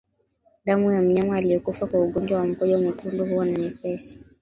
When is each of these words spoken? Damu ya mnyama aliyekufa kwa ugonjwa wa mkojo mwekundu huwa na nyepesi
Damu 0.65 0.91
ya 0.91 1.01
mnyama 1.01 1.35
aliyekufa 1.37 1.87
kwa 1.87 2.01
ugonjwa 2.01 2.37
wa 2.39 2.45
mkojo 2.47 2.77
mwekundu 2.81 3.25
huwa 3.29 3.45
na 3.45 3.51
nyepesi 3.57 4.19